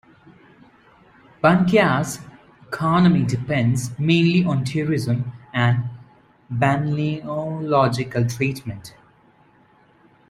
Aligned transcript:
Bankya's 1.43 2.21
economy 2.67 3.21
depends 3.23 3.91
mainly 3.99 4.43
on 4.43 4.63
tourism 4.65 5.31
and 5.53 5.91
balneological 6.51 8.35
treatment. 8.35 8.95